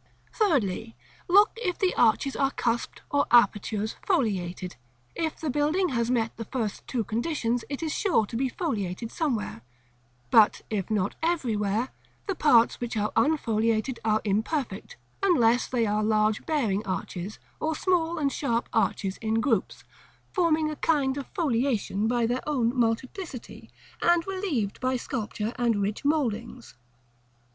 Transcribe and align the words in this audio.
§CIX. 0.34 0.38
Thirdly. 0.50 0.96
Look 1.28 1.50
if 1.56 1.78
the 1.78 1.94
arches 1.94 2.34
are 2.34 2.50
cusped, 2.52 3.02
or 3.10 3.26
apertures 3.30 3.96
foliated. 4.02 4.76
If 5.14 5.36
the 5.38 5.50
building 5.50 5.90
has 5.90 6.10
met 6.10 6.34
the 6.38 6.46
first 6.46 6.86
two 6.86 7.04
conditions, 7.04 7.64
it 7.68 7.82
is 7.82 7.92
sure 7.92 8.24
to 8.24 8.34
be 8.34 8.48
foliated 8.48 9.10
somewhere; 9.12 9.60
but, 10.30 10.62
if 10.70 10.90
not 10.90 11.16
everywhere, 11.22 11.90
the 12.26 12.34
parts 12.34 12.80
which 12.80 12.96
are 12.96 13.12
unfoliated 13.14 13.98
are 14.02 14.22
imperfect, 14.24 14.96
unless 15.22 15.66
they 15.66 15.84
are 15.84 16.02
large 16.02 16.46
bearing 16.46 16.82
arches, 16.86 17.38
or 17.60 17.76
small 17.76 18.16
and 18.16 18.32
sharp 18.32 18.70
arches 18.72 19.18
in 19.18 19.42
groups, 19.42 19.84
forming 20.32 20.70
a 20.70 20.76
kind 20.76 21.18
of 21.18 21.26
foliation 21.34 22.08
by 22.08 22.24
their 22.24 22.40
own 22.48 22.74
multiplicity, 22.74 23.68
and 24.00 24.26
relieved 24.26 24.80
by 24.80 24.96
sculpture 24.96 25.52
and 25.58 25.82
rich 25.82 26.06
mouldings. 26.06 26.74